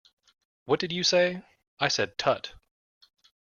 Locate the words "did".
0.79-0.91